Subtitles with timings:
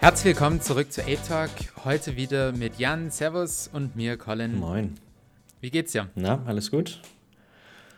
[0.00, 1.50] Herzlich willkommen zurück zu Ape Talk.
[1.84, 4.56] Heute wieder mit Jan, Servus und mir, Colin.
[4.56, 4.94] Moin.
[5.60, 6.08] Wie geht's dir?
[6.14, 7.02] Na, alles gut?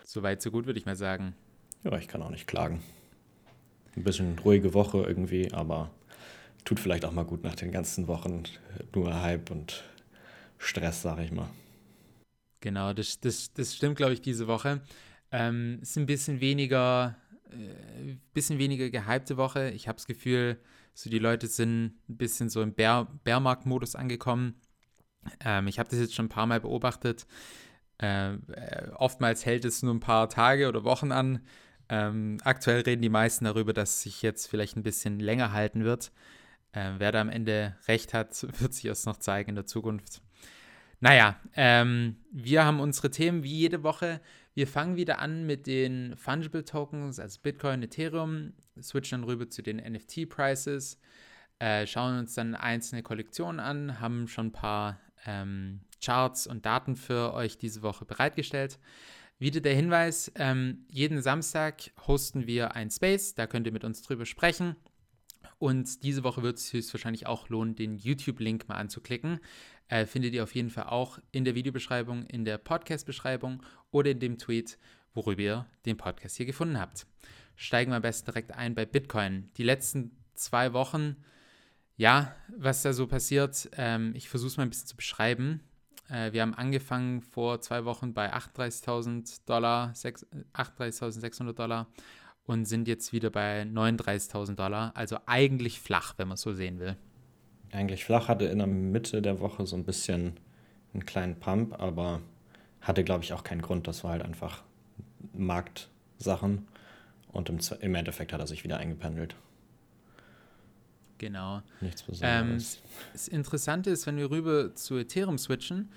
[0.07, 1.35] Soweit, so gut, würde ich mal sagen.
[1.85, 2.83] Ja, ich kann auch nicht klagen.
[3.97, 5.91] Ein bisschen ruhige Woche irgendwie, aber
[6.65, 8.45] tut vielleicht auch mal gut nach den ganzen Wochen
[8.95, 9.85] nur Hype und
[10.57, 11.51] Stress, sag ich mal.
[12.61, 14.81] Genau, das, das, das stimmt, glaube ich, diese Woche.
[15.33, 17.17] Ähm, ist ein bisschen weniger,
[17.51, 19.71] äh, bisschen weniger gehypte Woche.
[19.73, 20.57] Ich habe das Gefühl,
[20.95, 24.61] so die Leute sind ein bisschen so im Bär, Bärmarkt-Modus angekommen.
[25.45, 27.27] Ähm, ich habe das jetzt schon ein paar Mal beobachtet.
[28.01, 31.41] Äh, äh, oftmals hält es nur ein paar Tage oder Wochen an.
[31.89, 35.85] Ähm, aktuell reden die meisten darüber, dass es sich jetzt vielleicht ein bisschen länger halten
[35.85, 36.13] wird.
[36.73, 40.23] Äh, wer da am Ende recht hat, wird sich erst noch zeigen in der Zukunft.
[41.01, 44.21] Naja, ähm, wir haben unsere Themen wie jede Woche.
[44.61, 49.63] Wir fangen wieder an mit den Fungible Tokens, also Bitcoin, Ethereum, switchen dann rüber zu
[49.63, 50.99] den NFT-Prices,
[51.61, 56.95] äh, schauen uns dann einzelne Kollektionen an, haben schon ein paar ähm, Charts und Daten
[56.95, 58.79] für euch diese Woche bereitgestellt.
[59.39, 64.03] Wieder der Hinweis, ähm, jeden Samstag hosten wir ein Space, da könnt ihr mit uns
[64.03, 64.77] drüber sprechen.
[65.59, 69.41] Und diese Woche wird es höchstwahrscheinlich auch lohnen, den YouTube-Link mal anzuklicken.
[69.91, 73.61] Äh, findet ihr auf jeden Fall auch in der Videobeschreibung, in der Podcast-Beschreibung
[73.91, 74.79] oder in dem Tweet,
[75.15, 77.07] worüber ihr den Podcast hier gefunden habt.
[77.57, 79.51] Steigen wir am besten direkt ein bei Bitcoin.
[79.57, 81.17] Die letzten zwei Wochen,
[81.97, 85.61] ja, was da so passiert, ähm, ich versuche es mal ein bisschen zu beschreiben.
[86.09, 91.89] Äh, wir haben angefangen vor zwei Wochen bei 38.000 Dollar, 38.600 Dollar
[92.45, 94.93] und sind jetzt wieder bei 39.000 Dollar.
[94.95, 96.97] Also eigentlich flach, wenn man es so sehen will.
[97.73, 100.35] Eigentlich flach, hatte in der Mitte der Woche so ein bisschen
[100.93, 102.21] einen kleinen Pump, aber
[102.81, 103.87] hatte, glaube ich, auch keinen Grund.
[103.87, 104.63] Das war halt einfach
[105.33, 106.67] Marktsachen
[107.33, 109.37] und im, im Endeffekt hat er sich wieder eingependelt.
[111.19, 111.63] Genau.
[111.81, 112.77] Nichts Besonderes.
[112.77, 115.91] Ähm, das Interessante ist, wenn wir rüber zu Ethereum switchen,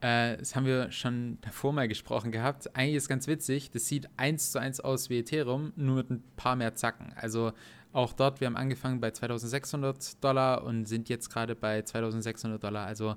[0.00, 2.74] äh, das haben wir schon davor mal gesprochen gehabt.
[2.74, 6.22] Eigentlich ist ganz witzig, das sieht eins zu eins aus wie Ethereum, nur mit ein
[6.36, 7.12] paar mehr Zacken.
[7.16, 7.52] Also
[7.92, 12.86] auch dort, wir haben angefangen bei 2600 Dollar und sind jetzt gerade bei 2600 Dollar.
[12.86, 13.16] Also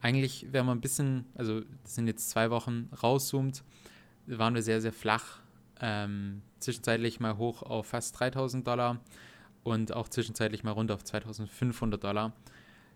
[0.00, 3.62] eigentlich, wenn man ein bisschen, also das sind jetzt zwei Wochen rauszoomt,
[4.26, 5.40] waren wir sehr, sehr flach.
[5.80, 9.00] Ähm, zwischenzeitlich mal hoch auf fast 3000 Dollar
[9.64, 12.32] und auch zwischenzeitlich mal runter auf 2500 Dollar.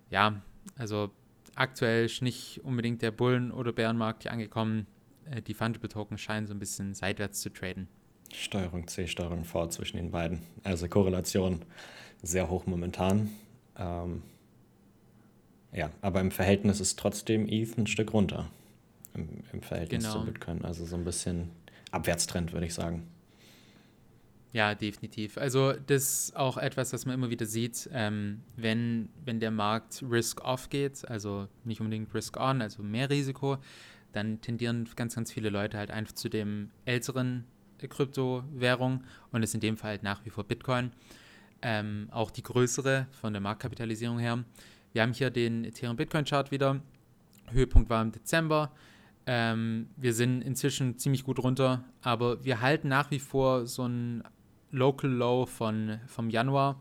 [0.09, 0.41] Ja,
[0.79, 1.11] also
[1.57, 4.87] aktuell ist nicht unbedingt der Bullen- oder Bärenmarkt hier angekommen.
[5.31, 7.89] Äh, die Fungible Token scheinen so ein bisschen seitwärts zu traden.
[8.33, 10.43] Steuerung C, Steuerung V zwischen den beiden.
[10.63, 11.65] Also Korrelation
[12.23, 13.31] sehr hoch momentan.
[13.77, 14.23] Ähm,
[15.73, 18.51] ja, aber im Verhältnis ist trotzdem ETH ein Stück runter.
[19.15, 20.21] Im, im Verhältnis genau.
[20.21, 20.65] zu Bitcoin.
[20.65, 21.51] Also so ein bisschen
[21.91, 23.07] Abwärtstrend, würde ich sagen.
[24.57, 25.37] Ja, definitiv.
[25.37, 30.03] Also das ist auch etwas, was man immer wieder sieht, ähm, wenn, wenn der Markt
[30.11, 33.59] Risk-Off geht, also nicht unbedingt Risk-On, also mehr Risiko,
[34.13, 37.45] dann tendieren ganz, ganz viele Leute halt einfach zu dem älteren
[37.87, 40.91] Kryptowährung und ist in dem Fall halt nach wie vor Bitcoin.
[41.61, 44.43] Ähm, auch die größere von der Marktkapitalisierung her.
[44.95, 46.81] Wir haben hier den Ethereum Bitcoin Chart wieder.
[47.51, 48.73] Höhepunkt war im Dezember.
[49.27, 54.23] Ähm, wir sind inzwischen ziemlich gut runter, aber wir halten nach wie vor so ein
[54.71, 56.81] Local Low von, vom Januar.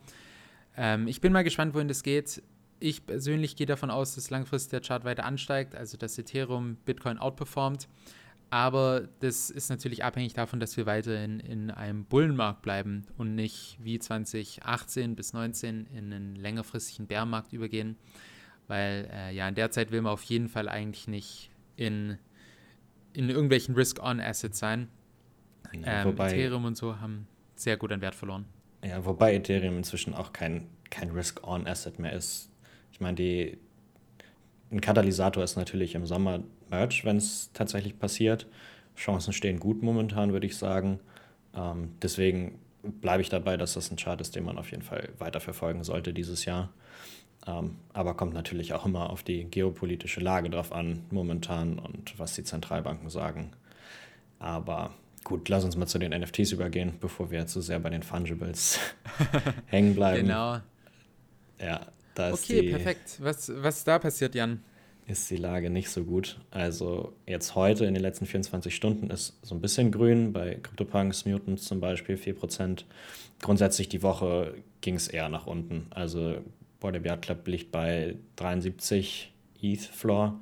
[0.78, 2.42] Ähm, ich bin mal gespannt, wohin das geht.
[2.80, 7.18] Ich persönlich gehe davon aus, dass langfristig der Chart weiter ansteigt, also dass Ethereum Bitcoin
[7.18, 7.88] outperformt.
[8.50, 13.78] Aber das ist natürlich abhängig davon, dass wir weiterhin in einem Bullenmarkt bleiben und nicht
[13.82, 17.98] wie 2018 bis 2019 in einen längerfristigen Bärmarkt übergehen.
[18.68, 22.18] Weil äh, ja, in der Zeit will man auf jeden Fall eigentlich nicht in,
[23.14, 24.90] in irgendwelchen Risk-On-Assets sein.
[25.74, 28.46] Ja, ähm, Ethereum und so haben sehr gut an Wert verloren.
[28.84, 32.52] Ja, wobei Ethereum inzwischen auch kein, kein Risk-On-Asset mehr ist.
[32.92, 33.58] Ich meine, die,
[34.72, 38.48] ein Katalysator ist natürlich im Sommer Merch, wenn es tatsächlich passiert.
[38.96, 41.00] Chancen stehen gut momentan, würde ich sagen.
[41.56, 45.10] Ähm, deswegen bleibe ich dabei, dass das ein Chart ist, den man auf jeden Fall
[45.18, 46.70] weiter verfolgen sollte dieses Jahr.
[47.48, 52.36] Ähm, aber kommt natürlich auch immer auf die geopolitische Lage drauf an, momentan und was
[52.36, 53.52] die Zentralbanken sagen.
[54.40, 54.94] Aber
[55.26, 58.80] gut, lass uns mal zu den NFTs übergehen, bevor wir zu sehr bei den Fungibles
[59.66, 60.28] hängen bleiben.
[60.28, 60.60] Genau.
[61.60, 63.18] Ja, da ist Okay, perfekt.
[63.20, 64.62] Was, was ist da passiert, Jan?
[65.08, 66.40] ist die Lage nicht so gut.
[66.52, 71.26] Also jetzt heute in den letzten 24 Stunden ist so ein bisschen grün, bei CryptoPunks,
[71.26, 72.84] Mutants zum Beispiel 4%.
[73.42, 75.88] Grundsätzlich die Woche ging es eher nach unten.
[75.92, 76.38] Also
[76.80, 79.32] Border Beard Club liegt bei 73
[79.62, 80.40] ETH Floor.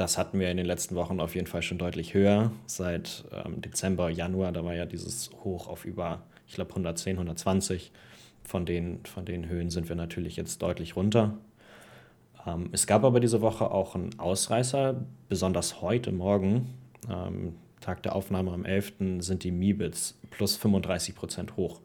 [0.00, 2.52] Das hatten wir in den letzten Wochen auf jeden Fall schon deutlich höher.
[2.64, 7.92] Seit ähm, Dezember, Januar, da war ja dieses Hoch auf über, ich glaube, 110, 120.
[8.42, 11.36] von den, von den Höhen sind wir natürlich jetzt deutlich runter.
[12.46, 16.72] Ähm, es gab aber diese Woche auch einen Ausreißer, besonders heute Morgen,
[17.10, 18.94] ähm, Tag der Aufnahme am 11.
[19.18, 21.82] sind die Mibits plus 35 Prozent hoch,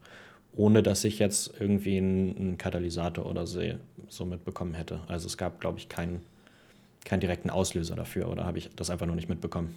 [0.55, 5.01] ohne dass ich jetzt irgendwie einen, Katalysator oder so mitbekommen hätte.
[5.09, 6.21] Also es gab, glaube ich, keinen,
[7.05, 9.73] keinen direkten Auslöser dafür oder habe ich das einfach nur nicht mitbekommen?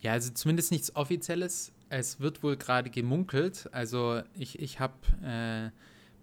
[0.00, 1.72] Ja, also zumindest nichts Offizielles.
[1.90, 3.68] Es wird wohl gerade gemunkelt.
[3.72, 5.70] Also ich, ich habe äh,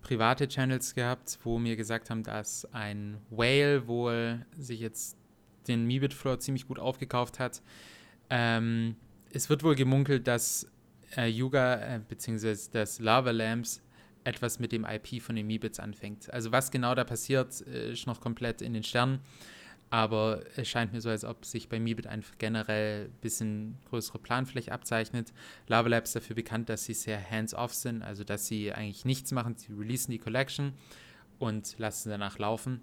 [0.02, 5.18] private Channels gehabt, wo mir gesagt haben, dass ein Whale wohl sich jetzt
[5.68, 7.62] den Mibit Floor ziemlich gut aufgekauft hat.
[8.30, 8.96] Ähm,
[9.32, 10.72] es wird wohl gemunkelt, dass
[11.16, 12.56] äh, Yuga äh, bzw.
[12.72, 13.84] das Lava Lamps
[14.24, 16.34] etwas mit dem IP von den Mibits anfängt.
[16.34, 19.20] Also was genau da passiert, äh, ist noch komplett in den Sternen.
[19.90, 24.20] Aber es scheint mir so, als ob sich bei Mibit einfach generell ein bisschen größere
[24.20, 25.32] Planfläche abzeichnet.
[25.68, 29.56] Lava Labs dafür bekannt, dass sie sehr hands-off sind, also dass sie eigentlich nichts machen.
[29.56, 30.74] Sie releasen die Collection
[31.40, 32.82] und lassen danach laufen.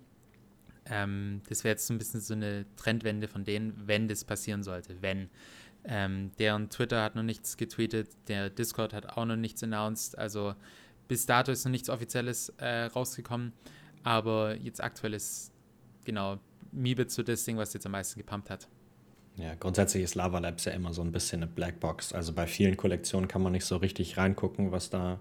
[0.87, 4.63] Ähm, das wäre jetzt so ein bisschen so eine Trendwende von denen, wenn das passieren
[4.63, 5.03] sollte.
[5.03, 5.29] Wenn.
[5.87, 10.17] Ähm, deren Twitter hat noch nichts getweetet, der Discord hat auch noch nichts announced.
[10.17, 10.55] Also
[11.09, 13.53] bis dato ist noch nichts Offizielles äh, rausgekommen.
[14.03, 15.53] Aber jetzt aktuell ist
[16.05, 16.39] genau
[16.75, 18.69] Miebe zu das Ding, was jetzt am meisten gepumpt hat.
[19.37, 22.13] Ja, grundsätzlich ist Lava Labs ja immer so ein bisschen eine Blackbox.
[22.13, 25.19] Also bei vielen Kollektionen kann man nicht so richtig reingucken, was da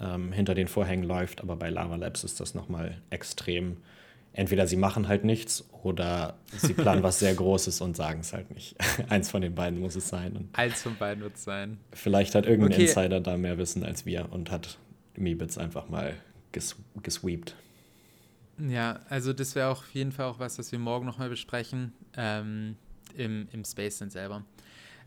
[0.00, 3.78] ähm, hinter den Vorhängen läuft, aber bei Lava Labs ist das nochmal extrem.
[4.32, 8.50] Entweder sie machen halt nichts oder sie planen was sehr Großes und sagen es halt
[8.52, 8.76] nicht.
[9.08, 10.36] Eins von den beiden muss es sein.
[10.36, 11.78] Und Eins von beiden wird es sein.
[11.92, 12.86] Vielleicht hat irgendein okay.
[12.86, 14.78] Insider da mehr Wissen als wir und hat
[15.16, 16.14] Meebits einfach mal
[16.52, 17.54] ges gesweept.
[18.58, 22.76] Ja, also das wäre auf jeden Fall auch was, was wir morgen nochmal besprechen ähm,
[23.16, 24.44] im, im Space dann selber.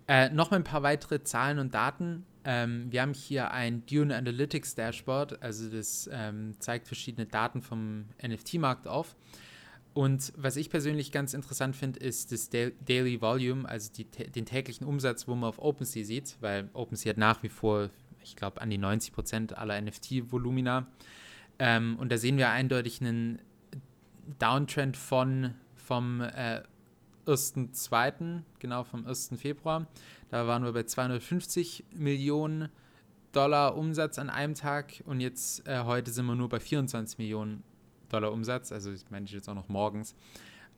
[0.07, 2.25] Äh, nochmal ein paar weitere Zahlen und Daten.
[2.43, 8.05] Ähm, wir haben hier ein Dune Analytics Dashboard, also das ähm, zeigt verschiedene Daten vom
[8.25, 9.15] NFT-Markt auf.
[9.93, 14.85] Und was ich persönlich ganz interessant finde, ist das Daily Volume, also die, den täglichen
[14.85, 17.89] Umsatz, wo man auf OpenSea sieht, weil OpenSea hat nach wie vor,
[18.23, 20.85] ich glaube, an die 90 Prozent aller NFT-Volumina.
[21.59, 23.39] Ähm, und da sehen wir eindeutig einen
[24.39, 26.61] Downtrend von, vom äh,
[27.25, 29.31] 1.2., genau vom 1.
[29.37, 29.87] Februar.
[30.29, 32.69] Da waren wir bei 250 Millionen
[33.31, 37.63] Dollar Umsatz an einem Tag und jetzt äh, heute sind wir nur bei 24 Millionen
[38.09, 38.71] Dollar Umsatz.
[38.71, 40.15] Also ich meine jetzt auch noch morgens.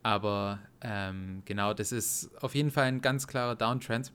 [0.02, 4.12] Aber ähm, genau, das ist auf jeden Fall ein ganz klarer Downtrend.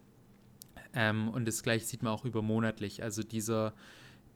[0.93, 3.03] Ähm, und das gleiche sieht man auch übermonatlich.
[3.03, 3.73] Also dieser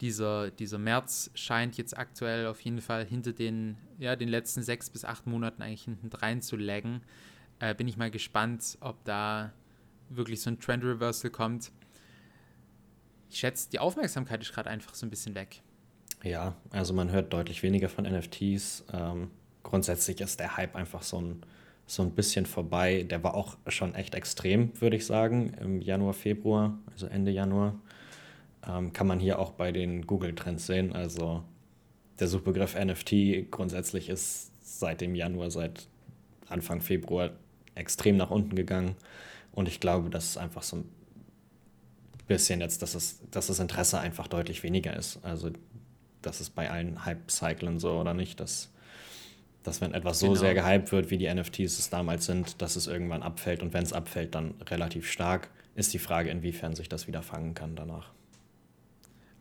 [0.02, 4.90] dieser, dieser März scheint jetzt aktuell auf jeden Fall hinter den, ja, den letzten sechs
[4.90, 7.02] bis acht Monaten eigentlich hinten rein zu laggen.
[7.60, 9.52] Äh, bin ich mal gespannt, ob da
[10.10, 11.72] wirklich so ein Trend Reversal kommt.
[13.30, 15.62] Ich schätze, die Aufmerksamkeit ist gerade einfach so ein bisschen weg.
[16.24, 18.86] Ja, also man hört deutlich weniger von NFTs.
[18.92, 19.30] Ähm,
[19.64, 21.42] grundsätzlich ist der Hype einfach so ein,
[21.86, 23.04] so ein bisschen vorbei.
[23.04, 27.76] Der war auch schon echt extrem, würde ich sagen, im Januar, Februar, also Ende Januar.
[28.68, 30.94] Ähm, kann man hier auch bei den Google-Trends sehen.
[30.94, 31.44] Also
[32.20, 35.88] der Suchbegriff NFT grundsätzlich ist seit dem Januar, seit
[36.48, 37.32] Anfang Februar
[37.76, 38.96] extrem nach unten gegangen.
[39.52, 40.90] Und ich glaube, das ist einfach so ein
[42.28, 45.20] bisschen jetzt, dass, es, dass das Interesse einfach deutlich weniger ist.
[45.24, 45.52] Also,
[46.22, 48.70] das ist bei allen Hype-Cyclen so oder nicht, dass,
[49.64, 50.40] dass wenn etwas so genau.
[50.40, 53.64] sehr gehypt wird, wie die NFTs es damals sind, dass es irgendwann abfällt.
[53.64, 55.50] Und wenn es abfällt, dann relativ stark.
[55.76, 58.12] Ist die Frage, inwiefern sich das wieder fangen kann danach.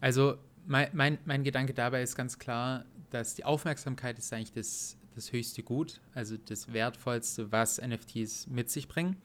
[0.00, 4.96] Also mein, mein, mein Gedanke dabei ist ganz klar, dass die Aufmerksamkeit ist eigentlich das,
[5.14, 9.16] das höchste Gut, also das Wertvollste, was NFTs mit sich bringen.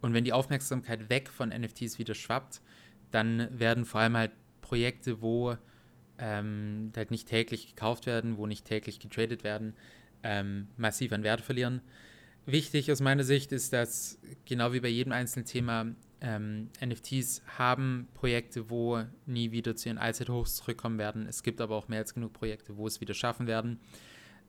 [0.00, 2.60] Und wenn die Aufmerksamkeit weg von NFTs wieder schwappt,
[3.10, 5.56] dann werden vor allem halt Projekte, wo
[6.18, 9.74] ähm, halt nicht täglich gekauft werden, wo nicht täglich getradet werden,
[10.22, 11.80] ähm, massiv an Wert verlieren.
[12.46, 15.86] Wichtig aus meiner Sicht ist, dass genau wie bei jedem einzelnen Thema
[16.22, 21.26] ähm, NFTs haben Projekte, wo nie wieder zu ihren Allzeithochs zurückkommen werden.
[21.26, 23.80] Es gibt aber auch mehr als genug Projekte, wo es wieder schaffen werden.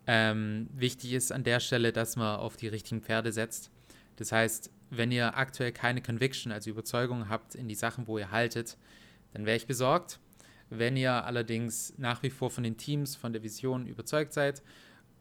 [0.05, 3.71] Ähm, wichtig ist an der Stelle, dass man auf die richtigen Pferde setzt.
[4.17, 8.29] Das heißt, wenn ihr aktuell keine Conviction, also Überzeugung habt in die Sachen, wo ihr
[8.29, 8.77] haltet,
[9.33, 10.19] dann wäre ich besorgt.
[10.69, 14.61] Wenn ihr allerdings nach wie vor von den Teams, von der Vision überzeugt seid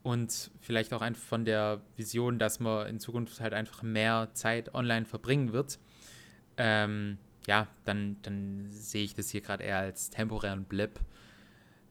[0.02, 4.75] und vielleicht auch einfach von der Vision, dass man in Zukunft halt einfach mehr Zeit
[4.75, 5.78] online verbringen wird,
[6.56, 11.00] ähm, ja, dann, dann sehe ich das hier gerade eher als temporären Blip.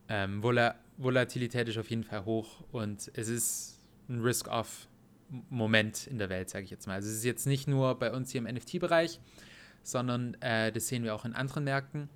[0.07, 6.29] Ähm, Vol Volatilität ist auf jeden Fall hoch und es ist ein Risk-Off-Moment in der
[6.29, 6.93] Welt, sage ich jetzt mal.
[6.93, 9.19] Also es ist jetzt nicht nur bei uns hier im NFT-Bereich,
[9.81, 12.07] sondern äh, das sehen wir auch in anderen Märkten.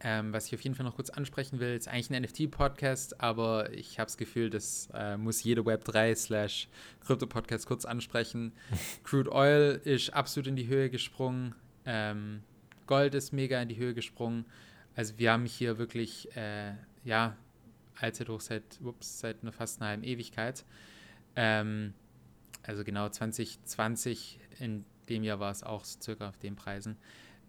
[0.00, 3.72] Ähm, was ich auf jeden Fall noch kurz ansprechen will, ist eigentlich ein NFT-Podcast, aber
[3.72, 6.68] ich habe das Gefühl, das äh, muss jeder Web3 slash
[7.00, 8.52] Krypto-Podcast kurz ansprechen.
[9.04, 11.54] Crude Oil ist absolut in die Höhe gesprungen.
[11.84, 12.42] Ähm,
[12.86, 14.44] Gold ist mega in die Höhe gesprungen.
[14.94, 16.74] Also wir haben hier wirklich, äh,
[17.04, 17.36] ja,
[17.96, 20.64] Allzeithoch seit, ups, seit einer fast einer halben Ewigkeit.
[21.34, 21.92] Ähm,
[22.62, 26.96] also genau 2020, in dem Jahr war es auch circa auf den Preisen.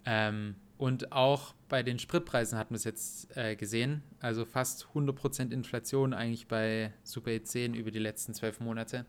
[0.06, 4.02] Ähm, und auch bei den Spritpreisen hat man es jetzt äh, gesehen.
[4.22, 9.06] Also fast 100% Inflation eigentlich bei Super E10 über die letzten zwölf Monate.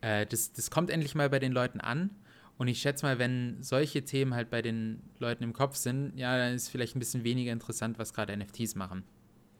[0.00, 2.10] Äh, das, das kommt endlich mal bei den Leuten an.
[2.56, 6.38] Und ich schätze mal, wenn solche Themen halt bei den Leuten im Kopf sind, ja,
[6.38, 9.02] dann ist vielleicht ein bisschen weniger interessant, was gerade NFTs machen.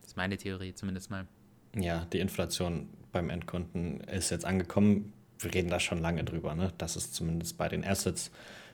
[0.01, 1.27] Das ist meine Theorie zumindest mal.
[1.75, 5.13] Ja, die Inflation beim Endkunden ist jetzt angekommen.
[5.41, 6.73] Wir reden da schon lange drüber, ne?
[6.79, 8.31] dass es zumindest bei den Assets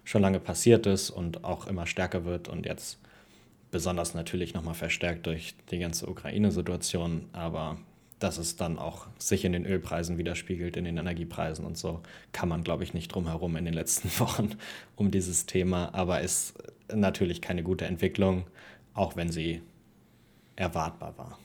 [0.09, 2.99] schon lange passiert ist und auch immer stärker wird und jetzt
[3.71, 7.77] besonders natürlich nochmal verstärkt durch die ganze Ukraine-Situation, aber
[8.19, 12.01] dass es dann auch sich in den Ölpreisen widerspiegelt, in den Energiepreisen und so,
[12.33, 14.53] kann man, glaube ich, nicht drum herum in den letzten Wochen
[14.97, 16.55] um dieses Thema, aber ist
[16.91, 18.47] natürlich keine gute Entwicklung,
[18.95, 19.61] auch wenn sie
[20.57, 21.39] erwartbar war.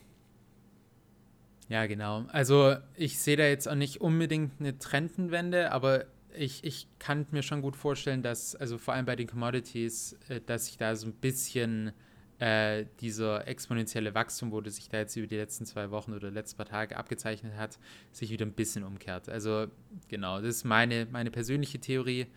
[1.68, 2.24] Ja, genau.
[2.30, 7.44] Also ich sehe da jetzt auch nicht unbedingt eine Trendenwende, aber ich, ich kann mir
[7.44, 11.08] schon gut vorstellen, dass, also vor allem bei den Commodities, äh, dass sich da so
[11.08, 11.94] ein bisschen
[12.40, 16.32] äh, dieser exponentielle Wachstum, wo das sich da jetzt über die letzten zwei Wochen oder
[16.32, 17.80] letzten paar Tage abgezeichnet hat,
[18.12, 19.30] sich wieder ein bisschen umkehrt.
[19.30, 19.68] Also
[20.08, 22.28] genau, das ist meine, meine persönliche Theorie.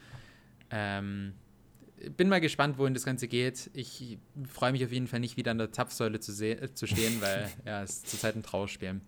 [0.70, 1.34] Ähm,
[2.16, 3.70] bin mal gespannt, wohin das Ganze geht.
[3.72, 7.20] Ich freue mich auf jeden Fall nicht wieder an der Zapfsäule zu, äh, zu stehen,
[7.20, 9.00] weil ja, es ist zurzeit ein Trauerspiel.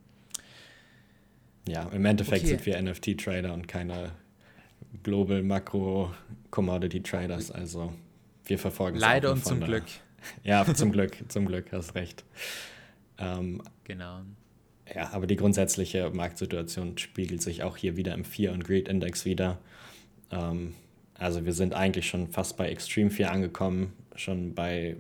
[1.69, 2.57] Ja, im Endeffekt okay.
[2.57, 4.13] sind wir NFT-Trader und keine
[5.03, 6.13] Global Makro
[6.51, 7.51] Commodity Traders.
[7.51, 7.93] Also
[8.45, 9.85] wir verfolgen Leider und zum Glück.
[10.43, 12.25] Ja, zum Glück, zum Glück, hast recht.
[13.19, 14.23] Ähm, genau.
[14.93, 19.25] Ja, aber die grundsätzliche Marktsituation spiegelt sich auch hier wieder im Fear und Greed Index
[19.25, 19.59] wieder.
[20.33, 20.75] Ähm,
[21.15, 24.97] also wir sind eigentlich schon fast bei Extreme Fear angekommen, schon bei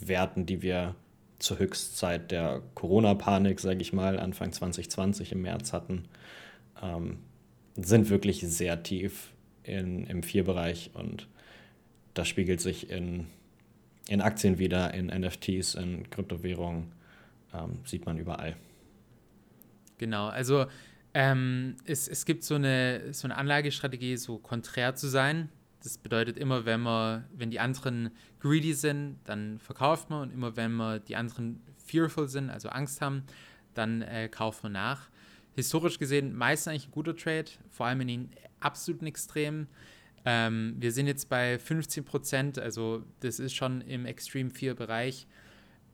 [0.00, 0.94] Werten, die wir
[1.38, 6.04] zur Höchstzeit der Corona-Panik, sage ich mal, Anfang 2020 im März hatten.
[6.80, 7.18] Ähm,
[7.76, 11.28] sind wirklich sehr tief in, im Vier-Bereich und
[12.14, 13.26] das spiegelt sich in,
[14.08, 16.92] in Aktien wieder, in NFTs, in Kryptowährungen,
[17.54, 18.56] ähm, sieht man überall.
[19.98, 20.66] Genau, also
[21.14, 25.48] ähm, es, es gibt so eine, so eine Anlagestrategie, so konträr zu sein.
[25.82, 28.10] Das bedeutet immer, wenn man, wenn die anderen
[28.40, 33.00] greedy sind, dann verkauft man und immer wenn man die anderen fearful sind, also Angst
[33.00, 33.24] haben,
[33.74, 35.08] dann äh, kauft man nach
[35.54, 38.30] historisch gesehen meistens eigentlich ein guter Trade, vor allem in den
[38.60, 39.68] absoluten Extremen.
[40.24, 45.26] Ähm, wir sind jetzt bei 15 Prozent, also das ist schon im Extreme 4 Bereich.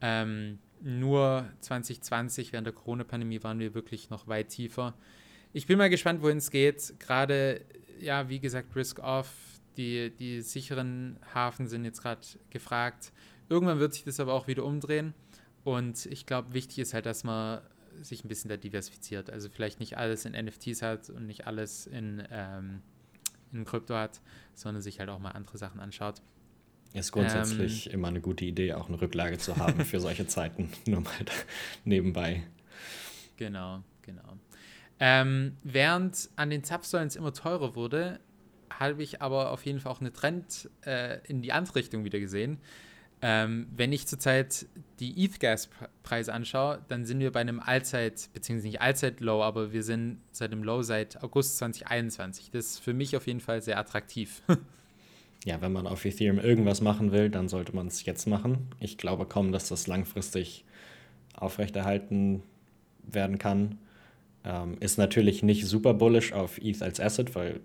[0.01, 4.93] Ähm, nur 2020 während der Corona-Pandemie waren wir wirklich noch weit tiefer.
[5.51, 6.99] Ich bin mal gespannt, wohin es geht.
[6.99, 7.61] Gerade,
[7.99, 9.33] ja, wie gesagt, Risk-Off,
[9.77, 13.11] die, die sicheren Hafen sind jetzt gerade gefragt.
[13.49, 15.13] Irgendwann wird sich das aber auch wieder umdrehen.
[15.63, 17.61] Und ich glaube, wichtig ist halt, dass man
[18.01, 19.29] sich ein bisschen da diversifiziert.
[19.29, 22.81] Also vielleicht nicht alles in NFTs hat und nicht alles in, ähm,
[23.51, 24.21] in Krypto hat,
[24.53, 26.21] sondern sich halt auch mal andere Sachen anschaut.
[26.93, 30.71] Ist grundsätzlich ähm, immer eine gute Idee, auch eine Rücklage zu haben für solche Zeiten,
[30.87, 31.13] nur mal
[31.83, 32.43] nebenbei.
[33.37, 34.37] Genau, genau.
[34.99, 38.19] Ähm, während an den Zapfsäulen es immer teurer wurde,
[38.69, 42.19] habe ich aber auf jeden Fall auch einen Trend äh, in die andere Richtung wieder
[42.19, 42.59] gesehen.
[43.21, 44.65] Ähm, wenn ich zurzeit
[44.99, 50.19] die ETH-Gas-Preise anschaue, dann sind wir bei einem Allzeit, beziehungsweise nicht Allzeit-Low, aber wir sind
[50.31, 52.51] seit dem Low seit August 2021.
[52.51, 54.41] Das ist für mich auf jeden Fall sehr attraktiv.
[55.45, 58.69] ja, wenn man auf Ethereum irgendwas machen will, dann sollte man es jetzt machen.
[58.79, 60.65] Ich glaube kaum, dass das langfristig
[61.35, 62.43] aufrechterhalten
[63.03, 63.79] werden kann.
[64.45, 67.59] Ähm, ist natürlich nicht super bullish auf ETH als Asset, weil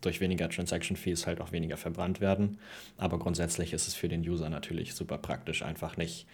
[0.00, 2.58] durch weniger Transaction Fees halt auch weniger verbrannt werden.
[2.96, 6.26] Aber grundsätzlich ist es für den User natürlich super praktisch, einfach nicht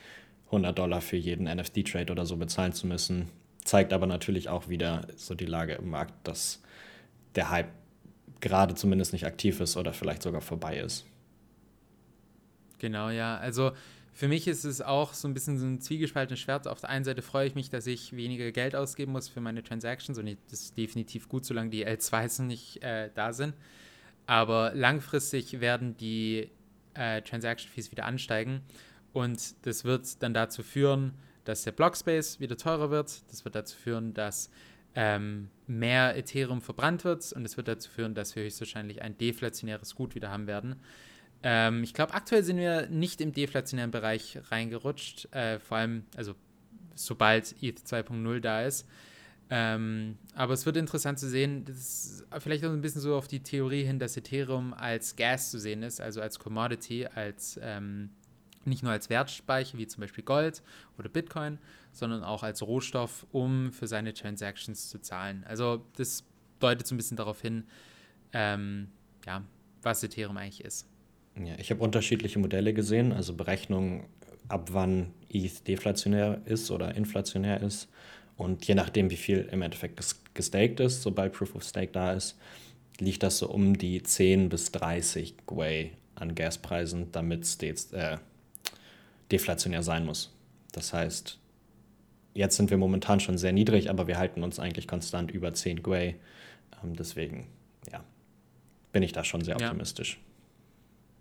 [0.46, 3.28] 100 Dollar für jeden NFT-Trade oder so bezahlen zu müssen.
[3.64, 6.62] Zeigt aber natürlich auch wieder so die Lage im Markt, dass
[7.34, 7.70] der Hype
[8.40, 11.04] gerade zumindest nicht aktiv ist oder vielleicht sogar vorbei ist.
[12.78, 13.38] Genau, ja.
[13.38, 13.72] Also
[14.16, 16.66] für mich ist es auch so ein bisschen so ein zwiegespaltenes Schwert.
[16.66, 19.62] Auf der einen Seite freue ich mich, dass ich weniger Geld ausgeben muss für meine
[19.62, 23.52] Transactions und das ist definitiv gut, solange die L2s nicht äh, da sind.
[24.24, 26.48] Aber langfristig werden die
[26.94, 28.62] äh, Transaction Fees wieder ansteigen
[29.12, 31.12] und das wird dann dazu führen,
[31.44, 33.20] dass der Blockspace wieder teurer wird.
[33.30, 34.48] Das wird dazu führen, dass
[34.94, 39.94] ähm, mehr Ethereum verbrannt wird und es wird dazu führen, dass wir höchstwahrscheinlich ein deflationäres
[39.94, 40.76] Gut wieder haben werden.
[41.42, 46.34] Ähm, ich glaube, aktuell sind wir nicht im deflationären Bereich reingerutscht, äh, vor allem, also
[46.94, 48.86] sobald ETH 2.0 da ist.
[49.48, 53.42] Ähm, aber es wird interessant zu sehen, das vielleicht auch ein bisschen so auf die
[53.42, 58.10] Theorie hin, dass Ethereum als Gas zu sehen ist, also als Commodity, als ähm,
[58.64, 60.62] nicht nur als Wertspeicher wie zum Beispiel Gold
[60.98, 61.58] oder Bitcoin,
[61.92, 65.44] sondern auch als Rohstoff, um für seine Transactions zu zahlen.
[65.46, 66.24] Also das
[66.58, 67.64] deutet so ein bisschen darauf hin,
[68.32, 68.88] ähm,
[69.24, 69.44] ja,
[69.82, 70.88] was Ethereum eigentlich ist.
[71.44, 74.04] Ja, ich habe unterschiedliche Modelle gesehen, also Berechnungen,
[74.48, 77.88] ab wann ETH deflationär ist oder inflationär ist.
[78.36, 80.00] Und je nachdem, wie viel im Endeffekt
[80.34, 82.38] gestaked ist, sobald Proof of Stake da ist,
[82.98, 88.18] liegt das so um die 10 bis 30 Gwei an Gaspreisen, damit es äh,
[89.30, 90.32] deflationär sein muss.
[90.72, 91.38] Das heißt,
[92.34, 95.82] jetzt sind wir momentan schon sehr niedrig, aber wir halten uns eigentlich konstant über 10
[95.82, 96.16] Gwei.
[96.82, 97.48] Ähm, deswegen,
[97.90, 98.04] ja,
[98.92, 100.14] bin ich da schon sehr optimistisch.
[100.14, 100.25] Ja,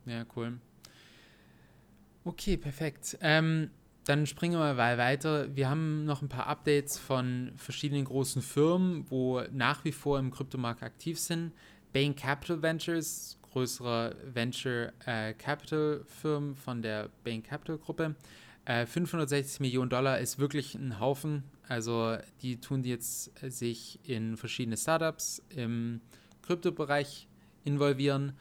[0.05, 0.59] ja cool.
[2.23, 3.17] Okay, perfekt.
[3.21, 3.69] Ähm,
[4.05, 5.55] dann springen wir mal weiter.
[5.55, 10.31] Wir haben noch ein paar Updates von verschiedenen großen Firmen, wo nach wie vor im
[10.31, 11.53] Kryptomarkt aktiv sind.
[11.91, 18.15] Bain Capital Ventures, größerer Venture äh, Capital Firmen von der Bain Capital Gruppe.
[18.65, 21.43] Äh, 560 Millionen Dollar ist wirklich ein Haufen.
[21.67, 26.01] Also die tun jetzt sich in verschiedene Startups im
[26.43, 27.27] Kryptobereich
[27.63, 28.33] involvieren.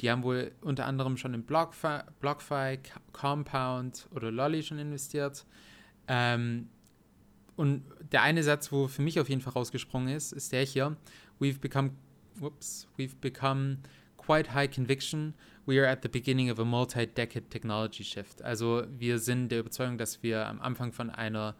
[0.00, 2.78] Die haben wohl unter anderem schon in BlockFi, BlockFi
[3.12, 5.46] Compound oder Lolly schon investiert.
[6.08, 6.68] Ähm,
[7.56, 10.96] und der eine Satz, wo für mich auf jeden Fall rausgesprungen ist, ist der hier.
[11.40, 11.92] We've become,
[12.38, 13.78] whoops, we've become
[14.18, 15.34] quite high conviction.
[15.64, 18.42] We are at the beginning of a multi-decade technology shift.
[18.42, 21.56] Also wir sind der Überzeugung, dass wir am Anfang von einer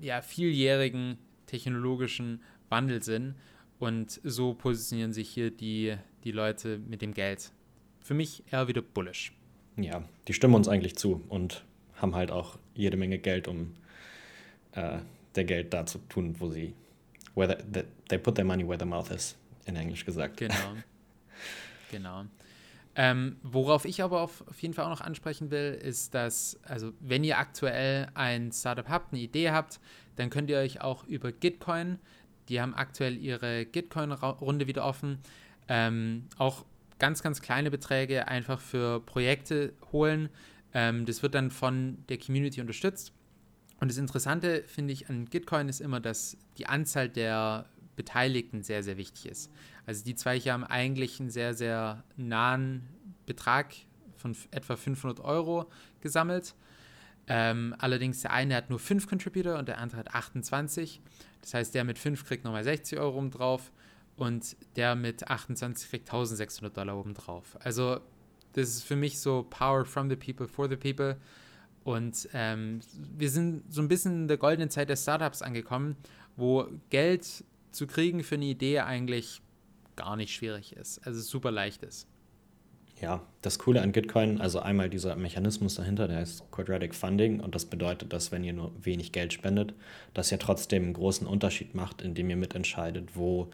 [0.00, 3.34] ja, vieljährigen technologischen Wandel sind.
[3.78, 7.52] Und so positionieren sich hier die die Leute mit dem Geld.
[8.00, 9.32] Für mich eher wieder bullish.
[9.76, 11.64] Ja, die stimmen uns eigentlich zu und
[11.94, 13.74] haben halt auch jede Menge Geld, um
[14.72, 14.98] äh,
[15.34, 16.74] der Geld da zu tun, wo sie,
[17.34, 19.36] where the, they put their money where the mouth is,
[19.66, 20.36] in Englisch gesagt.
[20.36, 20.54] Genau.
[21.90, 22.24] genau.
[22.94, 26.92] Ähm, worauf ich aber auf, auf jeden Fall auch noch ansprechen will, ist, dass, also
[26.98, 29.78] wenn ihr aktuell ein Startup habt, eine Idee habt,
[30.16, 32.00] dann könnt ihr euch auch über Gitcoin,
[32.48, 35.18] die haben aktuell ihre Gitcoin-Runde wieder offen,
[35.68, 36.64] ähm, auch
[36.98, 40.28] ganz, ganz kleine Beträge einfach für Projekte holen.
[40.74, 43.12] Ähm, das wird dann von der Community unterstützt.
[43.80, 48.82] Und das Interessante, finde ich, an Gitcoin ist immer, dass die Anzahl der Beteiligten sehr,
[48.82, 49.52] sehr wichtig ist.
[49.86, 52.88] Also die zwei hier haben eigentlich einen sehr, sehr nahen
[53.26, 53.74] Betrag
[54.16, 56.54] von etwa 500 Euro gesammelt.
[57.28, 61.00] Ähm, allerdings der eine hat nur 5 Contributor und der andere hat 28.
[61.40, 63.72] Das heißt, der mit 5 kriegt nochmal 60 Euro oben drauf
[64.16, 67.56] und der mit 28 kriegt 1600 Dollar obendrauf.
[67.60, 68.00] Also
[68.52, 71.16] das ist für mich so Power from the people for the people.
[71.84, 72.80] Und ähm,
[73.16, 75.96] wir sind so ein bisschen in der goldenen Zeit der Startups angekommen,
[76.36, 79.40] wo Geld zu kriegen für eine Idee eigentlich
[79.96, 80.98] gar nicht schwierig ist.
[81.06, 82.06] Also super leicht ist.
[83.00, 87.54] Ja, das Coole an Gitcoin, also einmal dieser Mechanismus dahinter, der heißt Quadratic Funding und
[87.54, 89.72] das bedeutet, dass wenn ihr nur wenig Geld spendet,
[90.14, 93.50] dass ihr trotzdem einen großen Unterschied macht, indem ihr mitentscheidet, wo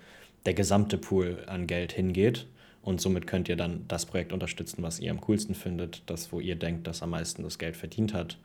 [0.47, 2.47] der gesamte Pool an Geld hingeht.
[2.83, 6.41] Und somit könnt ihr dann das Projekt unterstützen, was ihr am coolsten findet, das, wo
[6.41, 8.39] ihr denkt, dass am meisten das Geld verdient hat.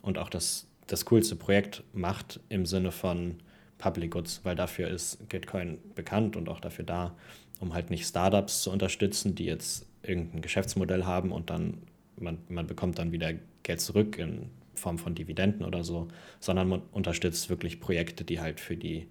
[0.00, 3.36] Und auch das, das coolste Projekt macht im Sinne von
[3.76, 7.14] Public Goods, weil dafür ist Gitcoin bekannt und auch dafür da,
[7.60, 11.82] um halt nicht Startups zu unterstützen, die jetzt irgendein Geschäftsmodell haben und dann
[12.18, 16.08] man, man bekommt dann wieder Geld zurück in Form von Dividenden oder so,
[16.40, 19.08] sondern man unterstützt wirklich Projekte, die halt für die,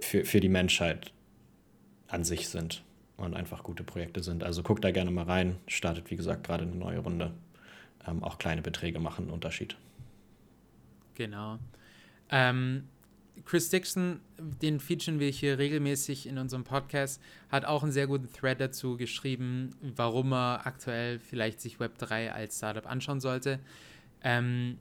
[0.00, 1.12] für, für die Menschheit
[2.08, 2.82] an sich sind
[3.16, 4.42] und einfach gute Projekte sind.
[4.44, 5.56] Also guckt da gerne mal rein.
[5.66, 7.32] Startet, wie gesagt, gerade eine neue Runde.
[8.06, 9.76] Ähm, auch kleine Beträge machen einen Unterschied.
[11.14, 11.58] Genau.
[12.30, 12.84] Ähm,
[13.44, 18.32] Chris Dixon, den featuren wir hier regelmäßig in unserem Podcast, hat auch einen sehr guten
[18.32, 23.60] Thread dazu geschrieben, warum er aktuell vielleicht sich Web3 als Startup anschauen sollte.
[24.22, 24.78] Ähm,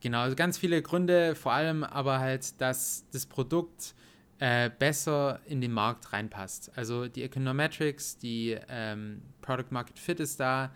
[0.00, 3.94] genau, also ganz viele Gründe, vor allem aber halt, dass das Produkt
[4.38, 6.72] äh, besser in den Markt reinpasst.
[6.76, 10.72] Also die Econometrics, die ähm, Product Market Fit ist da,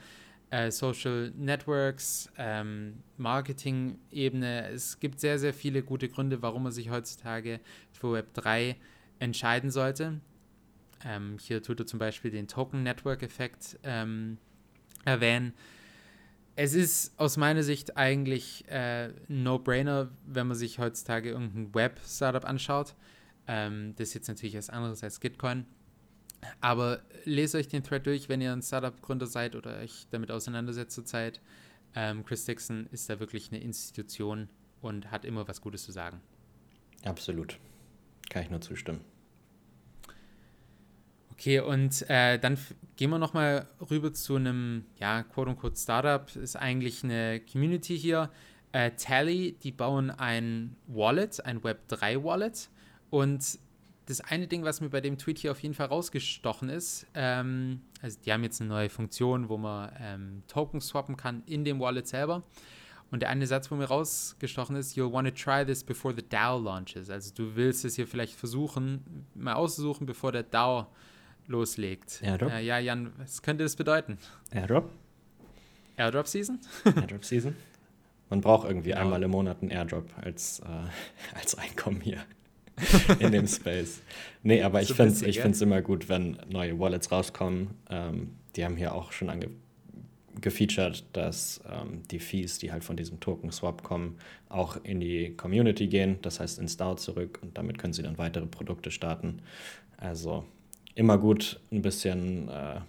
[0.51, 4.69] äh, Social Networks, ähm, Marketing-Ebene.
[4.69, 7.61] Es gibt sehr, sehr viele gute Gründe, warum man sich heutzutage
[7.93, 8.77] für Web 3
[9.19, 10.21] entscheiden sollte.
[11.05, 14.39] Ähm, hier tut er zum Beispiel den Token Network Effekt ähm,
[15.05, 15.53] erwähnen.
[16.57, 22.45] Es ist aus meiner Sicht eigentlich äh, ein No-Brainer, wenn man sich heutzutage irgendein Web-Startup
[22.45, 22.97] anschaut.
[23.47, 25.67] Ähm, das ist jetzt natürlich was anderes als Gitcoin.
[26.61, 30.95] Aber lest euch den Thread durch, wenn ihr ein Startup-Gründer seid oder euch damit auseinandersetzt
[30.95, 31.41] zurzeit.
[31.95, 34.49] Ähm, Chris Dixon ist da wirklich eine Institution
[34.81, 36.21] und hat immer was Gutes zu sagen.
[37.05, 37.59] Absolut.
[38.31, 39.01] Kann ich nur zustimmen.
[41.33, 42.59] Okay, und äh, dann
[42.97, 46.35] gehen wir nochmal rüber zu einem, ja, quote-unquote Startup.
[46.35, 48.31] Ist eigentlich eine Community hier.
[48.73, 52.69] Äh, Tally, die bauen ein Wallet, ein Web3-Wallet.
[53.11, 53.59] Und
[54.09, 57.83] das eine Ding, was mir bei dem Tweet hier auf jeden Fall rausgestochen ist, ähm,
[58.01, 61.79] also die haben jetzt eine neue Funktion, wo man ähm, Token swappen kann in dem
[61.79, 62.43] Wallet selber.
[63.11, 66.27] Und der eine Satz, wo mir rausgestochen ist, you'll want to try this before the
[66.27, 67.11] DAO launches.
[67.11, 70.87] Also du willst es hier vielleicht versuchen, mal auszusuchen, bevor der DAO
[71.47, 72.23] loslegt.
[72.23, 72.51] Airdrop?
[72.51, 74.19] Äh, ja, Jan, was könnte das bedeuten?
[74.51, 74.91] Airdrop?
[75.97, 76.59] Airdrop Season?
[76.85, 77.55] Airdrop Season.
[78.31, 79.03] Man braucht irgendwie genau.
[79.03, 80.65] einmal im Monat einen Airdrop als, äh,
[81.35, 82.25] als Einkommen hier
[83.19, 84.01] in dem Space.
[84.43, 87.71] Nee, aber ich finde es immer gut, wenn neue Wallets rauskommen.
[87.91, 89.49] Ähm, die haben hier auch schon ange
[90.41, 95.89] gefeatured, dass ähm, die Fees, die halt von diesem Token-Swap kommen, auch in die Community
[95.89, 99.43] gehen, das heißt ins DAO zurück und damit können sie dann weitere Produkte starten.
[99.97, 100.45] Also
[100.95, 102.81] immer gut, ein bisschen äh,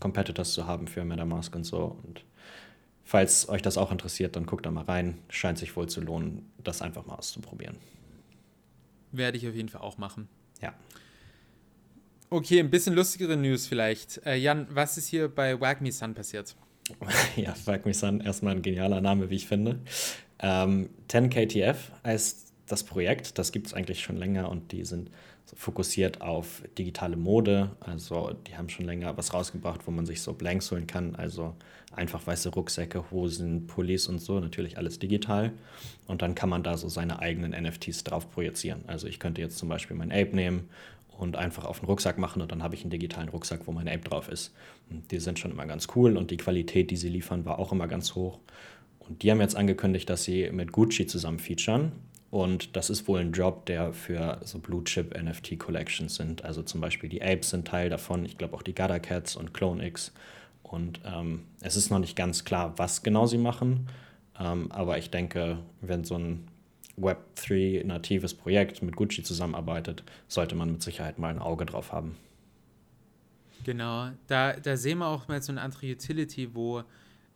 [0.00, 1.98] Competitors zu haben für MetaMask und so.
[2.04, 2.24] Und
[3.04, 5.18] falls euch das auch interessiert, dann guckt da mal rein.
[5.28, 7.76] Scheint sich wohl zu lohnen, das einfach mal auszuprobieren.
[9.12, 10.28] Werde ich auf jeden Fall auch machen.
[10.60, 10.74] Ja.
[12.30, 14.24] Okay, ein bisschen lustigere News vielleicht.
[14.26, 16.54] Äh, Jan, was ist hier bei Wag Me Sun passiert?
[17.36, 19.80] ja, Wag Me Sun, erstmal ein genialer Name, wie ich finde.
[20.38, 25.10] Ähm, 10KTF heißt das Projekt, das gibt es eigentlich schon länger und die sind
[25.56, 27.70] fokussiert auf digitale Mode.
[27.80, 31.14] Also die haben schon länger was rausgebracht, wo man sich so Blanks holen kann.
[31.14, 31.54] Also
[31.92, 35.52] einfach weiße Rucksäcke, Hosen, Pullis und so, natürlich alles digital.
[36.06, 38.84] Und dann kann man da so seine eigenen NFTs drauf projizieren.
[38.86, 40.68] Also ich könnte jetzt zum Beispiel mein Ape nehmen
[41.18, 43.88] und einfach auf den Rucksack machen und dann habe ich einen digitalen Rucksack, wo mein
[43.88, 44.54] Ape drauf ist.
[44.90, 47.72] Und die sind schon immer ganz cool und die Qualität, die sie liefern, war auch
[47.72, 48.38] immer ganz hoch.
[49.00, 51.92] Und die haben jetzt angekündigt, dass sie mit Gucci zusammen featuren.
[52.30, 56.44] Und das ist wohl ein Job, der für so Blue Chip NFT Collections sind.
[56.44, 58.24] Also zum Beispiel die Apes sind Teil davon.
[58.26, 60.12] Ich glaube auch die Gada Cats und Clone X.
[60.62, 63.88] Und ähm, es ist noch nicht ganz klar, was genau sie machen.
[64.38, 66.46] Ähm, aber ich denke, wenn so ein
[66.98, 72.16] Web3 natives Projekt mit Gucci zusammenarbeitet, sollte man mit Sicherheit mal ein Auge drauf haben.
[73.64, 76.82] Genau, da, da sehen wir auch mal so eine andere Utility, wo,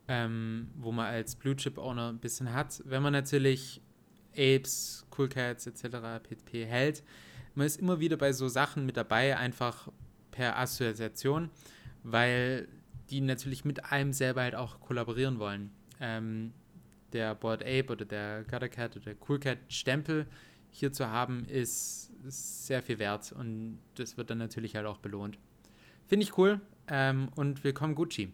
[0.07, 2.81] ähm, wo man als Blue Chip Owner ein bisschen hat.
[2.85, 3.81] Wenn man natürlich
[4.33, 5.97] Apes, Cool Cats etc.
[6.23, 6.65] pp.
[6.65, 7.03] hält.
[7.55, 9.89] Man ist immer wieder bei so Sachen mit dabei, einfach
[10.31, 11.49] per Assoziation,
[12.03, 12.67] weil
[13.09, 15.71] die natürlich mit einem selber halt auch kollaborieren wollen.
[15.99, 16.53] Ähm,
[17.13, 20.25] der Board Ape oder der Gutter Cat oder der Cool Cat Stempel
[20.71, 25.37] hier zu haben, ist, sehr viel wert und das wird dann natürlich halt auch belohnt.
[26.07, 28.31] Finde ich cool ähm, und willkommen Gucci.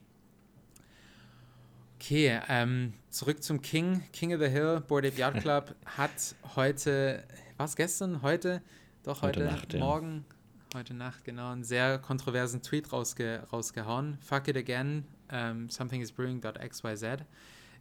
[2.02, 4.02] Okay, ähm, zurück zum King.
[4.14, 7.26] King of the Hill, Board Ape Yard Club hat heute,
[7.58, 8.22] war es gestern?
[8.22, 8.62] Heute?
[9.04, 10.26] Doch, heute, heute Nacht, morgen,
[10.72, 10.80] ja.
[10.80, 14.18] heute Nacht, genau, einen sehr kontroversen Tweet rausge rausgehauen.
[14.22, 17.04] Fuck it again, um, ähm, something is brewing.xyz.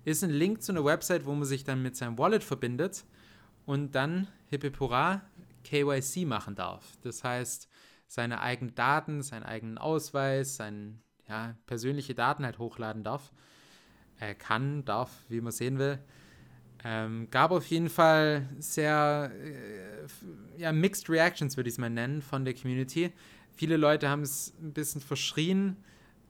[0.04, 3.04] Ist ein Link zu einer Website, wo man sich dann mit seinem Wallet verbindet
[3.66, 5.22] und dann Hippipura
[5.62, 6.98] KYC machen darf.
[7.02, 7.68] Das heißt,
[8.08, 13.32] seine eigenen Daten, seinen eigenen Ausweis, seine ja, persönliche Daten halt hochladen darf
[14.20, 15.98] äh, kann, darf, wie man sehen will.
[16.84, 22.22] Ähm, gab auf jeden Fall sehr äh, ja, mixed reactions, würde ich es mal nennen,
[22.22, 23.12] von der Community.
[23.56, 25.76] Viele Leute haben es ein bisschen verschrien,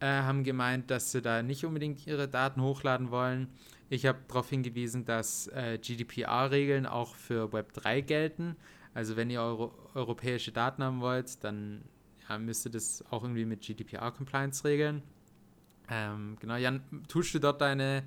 [0.00, 3.48] äh, haben gemeint, dass sie da nicht unbedingt ihre Daten hochladen wollen.
[3.90, 8.56] Ich habe darauf hingewiesen, dass äh, GDPR-Regeln auch für Web3 gelten.
[8.94, 11.82] Also wenn ihr euro europäische Daten haben wollt, dann
[12.28, 15.02] ja, müsst ihr das auch irgendwie mit GDPR-Compliance regeln.
[15.90, 18.02] Ähm, genau, Jan, tust du dort deine,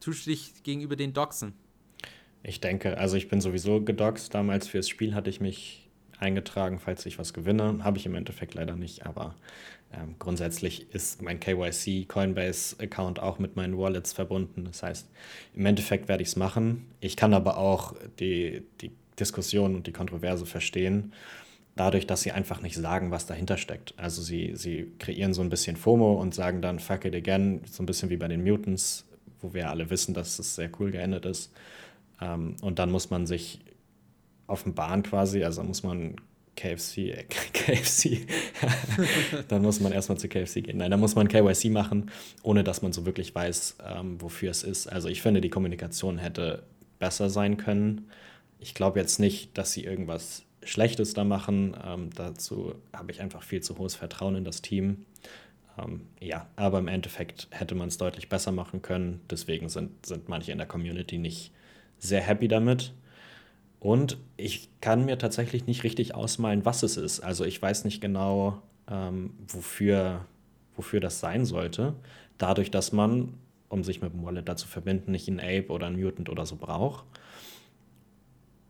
[0.00, 1.54] tust du dich gegenüber den Doxen?
[2.42, 4.34] Ich denke, also ich bin sowieso gedoxt.
[4.34, 7.82] Damals fürs Spiel hatte ich mich eingetragen, falls ich was gewinne.
[7.82, 9.34] Habe ich im Endeffekt leider nicht, aber
[9.92, 14.64] ähm, grundsätzlich ist mein KYC Coinbase-Account auch mit meinen Wallets verbunden.
[14.64, 15.08] Das heißt,
[15.54, 16.86] im Endeffekt werde ich es machen.
[17.00, 21.12] Ich kann aber auch die, die Diskussion und die Kontroverse verstehen
[21.76, 23.94] dadurch, dass sie einfach nicht sagen, was dahinter steckt.
[23.96, 27.82] Also sie, sie kreieren so ein bisschen FOMO und sagen dann fuck it again, so
[27.82, 29.04] ein bisschen wie bei den Mutants,
[29.40, 31.52] wo wir alle wissen, dass es sehr cool geendet ist.
[32.20, 33.60] Ähm, und dann muss man sich
[34.46, 36.16] offenbaren quasi, also muss man
[36.56, 38.26] KFC, äh, KFC,
[39.48, 40.78] dann muss man erstmal zu KFC gehen.
[40.78, 42.10] Nein, dann muss man KYC machen,
[42.42, 44.86] ohne dass man so wirklich weiß, ähm, wofür es ist.
[44.86, 46.62] Also ich finde, die Kommunikation hätte
[46.98, 48.08] besser sein können.
[48.60, 51.76] Ich glaube jetzt nicht, dass sie irgendwas Schlechtes da machen.
[51.84, 55.04] Ähm, dazu habe ich einfach viel zu hohes Vertrauen in das Team.
[55.78, 59.20] Ähm, ja, aber im Endeffekt hätte man es deutlich besser machen können.
[59.30, 61.52] Deswegen sind, sind manche in der Community nicht
[61.98, 62.92] sehr happy damit.
[63.80, 67.20] Und ich kann mir tatsächlich nicht richtig ausmalen, was es ist.
[67.20, 70.24] Also ich weiß nicht genau, ähm, wofür,
[70.74, 71.94] wofür das sein sollte.
[72.38, 73.34] Dadurch, dass man,
[73.68, 76.56] um sich mit dem Wallet dazu verbinden, nicht einen Ape oder einen Mutant oder so
[76.56, 77.04] braucht.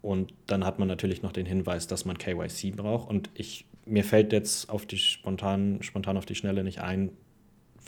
[0.04, 3.08] Und dann hat man natürlich noch den Hinweis, dass man KYC braucht.
[3.08, 7.10] Und ich, mir fällt jetzt auf die spontan, spontan auf die Schnelle nicht ein,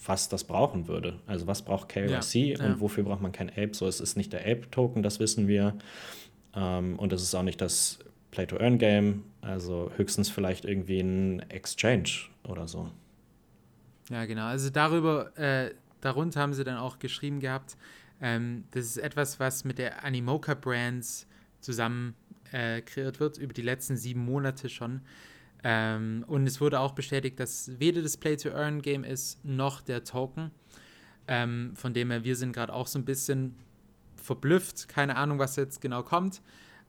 [0.03, 1.21] was das brauchen würde.
[1.27, 2.81] Also was braucht KYC ja, und ja.
[2.81, 3.73] wofür braucht man kein Ape?
[3.73, 5.77] So, es ist nicht der Ape-Token, das wissen wir.
[6.55, 7.99] Ähm, und es ist auch nicht das
[8.31, 9.23] Play-to-Earn-Game.
[9.43, 12.91] Also höchstens vielleicht irgendwie ein Exchange oder so.
[14.09, 14.47] Ja, genau.
[14.47, 17.77] Also darüber, äh, darunter haben sie dann auch geschrieben gehabt,
[18.23, 21.27] ähm, das ist etwas, was mit der Animoca Brands
[21.61, 22.15] zusammen
[22.53, 25.03] äh, kreiert wird, über die letzten sieben Monate schon.
[25.65, 30.51] Ähm, und es wurde auch bestätigt, dass weder das Play-to-Earn-Game ist, noch der Token.
[31.29, 33.57] Ähm, von dem her, wir sind gerade auch so ein bisschen
[34.17, 34.89] verblüfft.
[34.89, 36.43] Keine Ahnung, was jetzt genau kommt.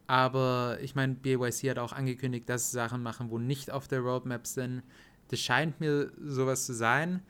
[0.06, 3.99] Aber ich meine, BYC hat auch angekündigt, dass sie Sachen machen, wo nicht auf der
[3.99, 4.84] Roadmap sind.
[5.30, 7.21] Das scheint mir sowas zu sein.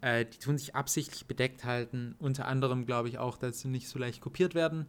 [0.00, 2.16] Äh, die tun sich absichtlich bedeckt halten.
[2.18, 4.86] Unter anderem glaube ich auch, dass sie nicht so leicht kopiert werden.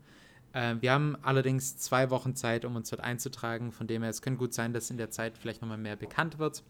[0.56, 3.72] Äh, wir haben allerdings zwei Wochen Zeit, um uns dort einzutragen.
[3.72, 6.40] Von dem her, es könnte gut sein, dass in der Zeit vielleicht nochmal mehr bekannt
[6.40, 6.64] wird.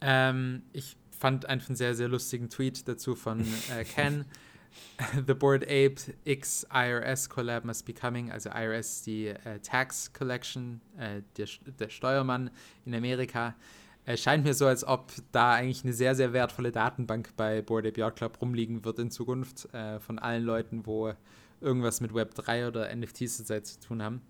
[0.00, 3.40] Ähm, ich fand einfach einen sehr, sehr lustigen Tweet dazu von
[3.78, 4.26] äh, Ken.
[5.26, 8.30] The Board Ape X IRS Collab must be coming.
[8.32, 11.46] Also IRS, die äh, Tax Collection, äh, der,
[11.78, 12.50] der, Steuermann
[12.84, 13.54] in Amerika.
[14.04, 17.86] Es scheint mir so, als ob da eigentlich eine sehr, sehr wertvolle Datenbank bei Board
[17.86, 21.14] Ape Yacht Club rumliegen wird in Zukunft äh, von allen Leuten, wo
[21.60, 24.20] irgendwas mit Web 3 oder NFTs zurzeit zu tun haben.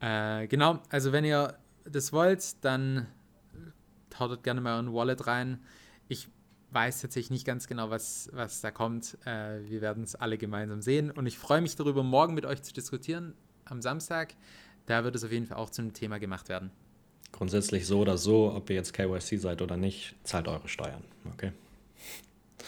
[0.00, 3.06] Äh, genau, also wenn ihr das wollt, dann
[4.18, 5.60] haut gerne mal ein Wallet rein.
[6.08, 6.28] Ich
[6.70, 9.18] weiß tatsächlich nicht ganz genau, was, was da kommt.
[9.24, 12.62] Äh, wir werden es alle gemeinsam sehen und ich freue mich darüber, morgen mit euch
[12.62, 14.34] zu diskutieren am Samstag.
[14.86, 16.70] Da wird es auf jeden Fall auch zu einem Thema gemacht werden.
[17.30, 21.02] Grundsätzlich so oder so, ob ihr jetzt KYC seid oder nicht, zahlt eure Steuern.
[21.32, 21.52] Okay.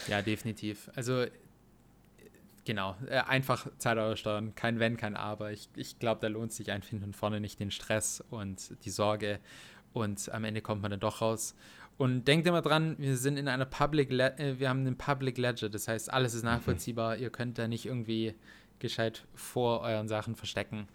[0.07, 0.89] Ja, definitiv.
[0.95, 1.25] Also
[2.65, 5.51] Genau, äh, einfach Zeit eure Steuern, kein Wenn, kein Aber.
[5.51, 8.89] Ich, ich glaube, da lohnt sich einfach hinten und vorne nicht den Stress und die
[8.89, 9.39] Sorge
[9.93, 11.55] und am Ende kommt man dann doch raus.
[11.97, 15.37] Und denkt immer dran, wir sind in einer Public, Le äh, wir haben einen Public
[15.37, 16.49] Ledger, das heißt, alles ist mhm.
[16.49, 17.15] nachvollziehbar.
[17.15, 17.21] Mhm.
[17.21, 18.33] Ihr könnt da nicht irgendwie
[18.79, 20.87] gescheit vor euren Sachen verstecken.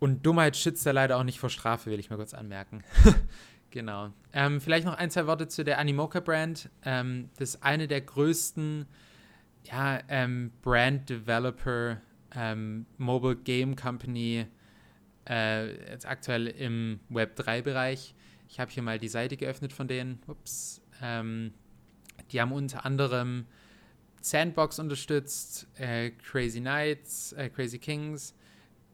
[0.00, 2.82] Und Dummheit schützt da leider auch nicht vor Strafe, will ich mal kurz anmerken.
[3.70, 4.10] genau.
[4.32, 6.70] Ähm, vielleicht noch ein, zwei Worte zu der Animoca Brand.
[6.84, 8.86] Ähm, das ist eine der größten
[9.64, 12.00] ja, ähm, Brand Developer,
[12.34, 14.46] ähm, Mobile Game Company,
[15.28, 18.14] äh, jetzt aktuell im Web 3-Bereich.
[18.48, 20.20] Ich habe hier mal die Seite geöffnet von denen.
[20.26, 20.82] Ups.
[21.02, 21.52] Ähm,
[22.30, 23.46] die haben unter anderem
[24.20, 28.34] Sandbox unterstützt, äh, Crazy Knights, äh, Crazy Kings,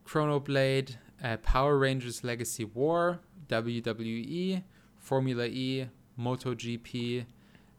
[0.04, 4.62] Chronoblade, äh, Power Rangers Legacy War, WWE,
[4.98, 7.26] Formula E, MotoGP,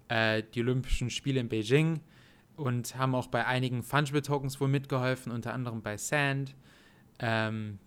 [0.08, 2.00] äh, die Olympischen Spiele in Beijing,
[2.62, 6.56] und haben auch bei einigen Fungible Tokens wohl mitgeholfen, unter anderem bei Sand.
[7.20, 7.80] Ähm,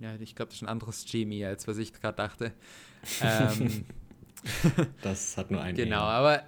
[0.00, 2.52] ja, ich glaube, das ist ein anderes Genie, als was ich gerade dachte.
[3.20, 3.84] Ähm,
[5.02, 5.76] das hat nur einen.
[5.76, 6.10] Genau, Ehe.
[6.10, 6.42] aber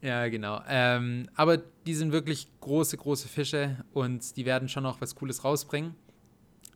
[0.00, 0.62] ja, genau.
[0.68, 5.44] Ähm, aber die sind wirklich große, große Fische und die werden schon noch was Cooles
[5.44, 5.94] rausbringen.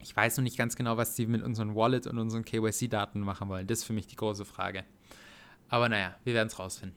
[0.01, 3.49] Ich weiß noch nicht ganz genau, was die mit unseren Wallet und unseren KYC-Daten machen
[3.49, 3.67] wollen.
[3.67, 4.85] Das ist für mich die große Frage.
[5.69, 6.97] Aber naja, wir werden es rausfinden.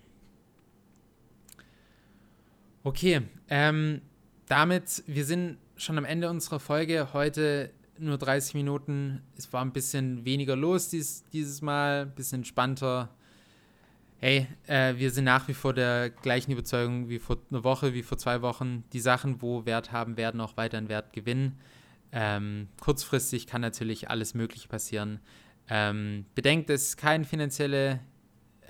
[2.83, 4.01] Okay, ähm,
[4.47, 7.09] damit, wir sind schon am Ende unserer Folge.
[7.13, 9.21] Heute nur 30 Minuten.
[9.37, 13.09] Es war ein bisschen weniger los dies, dieses Mal, ein bisschen entspannter.
[14.17, 18.01] Hey, äh, wir sind nach wie vor der gleichen Überzeugung wie vor einer Woche, wie
[18.01, 18.83] vor zwei Wochen.
[18.93, 21.59] Die Sachen, wo Wert haben, werden auch weiter einen Wert gewinnen.
[22.11, 25.19] Ähm, kurzfristig kann natürlich alles Mögliche passieren.
[25.69, 27.99] Ähm, bedenkt, es ist keine finanzielle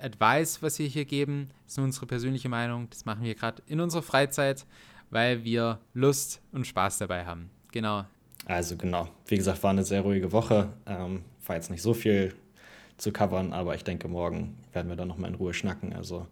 [0.02, 2.88] Advice, was wir hier geben, ist nur unsere persönliche Meinung.
[2.90, 4.66] Das machen wir gerade in unserer Freizeit,
[5.10, 7.50] weil wir Lust und Spaß dabei haben.
[7.72, 8.04] Genau.
[8.46, 9.08] Also genau.
[9.26, 10.72] Wie gesagt, war eine sehr ruhige Woche.
[10.86, 12.34] Ähm, war jetzt nicht so viel
[12.96, 15.92] zu covern, aber ich denke, morgen werden wir dann nochmal in Ruhe schnacken.
[15.92, 16.26] Also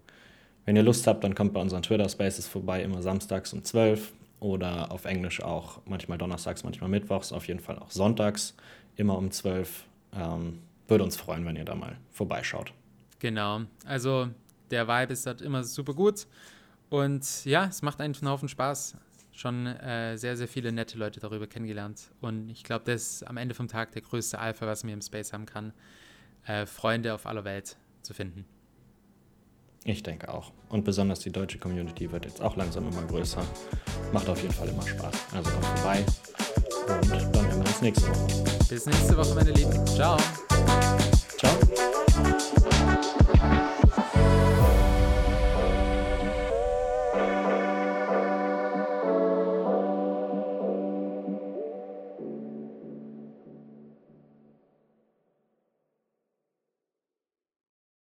[0.65, 4.13] wenn ihr Lust habt, dann kommt bei unseren Twitter Spaces vorbei, immer samstags um 12
[4.41, 8.55] oder auf Englisch auch manchmal donnerstags, manchmal mittwochs, auf jeden Fall auch sonntags,
[8.97, 9.85] immer um 12.
[10.15, 12.73] Ähm, würde uns freuen, wenn ihr da mal vorbeischaut.
[13.21, 13.63] Genau.
[13.85, 14.29] Also
[14.71, 16.27] der Vibe ist halt immer super gut.
[16.89, 18.97] Und ja, es macht einen Haufen Spaß.
[19.33, 22.11] schon äh, sehr, sehr viele nette Leute darüber kennengelernt.
[22.21, 25.03] Und ich glaube, das ist am Ende vom Tag der größte Alpha, was man im
[25.03, 25.73] Space haben kann,
[26.47, 28.45] äh, Freunde auf aller Welt zu finden.
[29.85, 30.53] Ich denke auch.
[30.69, 33.43] Und besonders die deutsche Community wird jetzt auch langsam immer größer.
[34.13, 35.15] Macht auf jeden Fall immer Spaß.
[35.33, 36.05] Also kommt vorbei.
[36.89, 38.67] Und dann hören wir uns nächste Woche.
[38.69, 39.87] Bis nächste Woche, meine Lieben.
[39.87, 40.19] Ciao.
[41.39, 42.51] Ciao.